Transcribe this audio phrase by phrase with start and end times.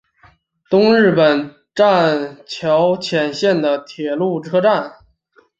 [0.67, 2.37] 东日本桥站
[3.11, 4.93] 浅草线的铁路车站。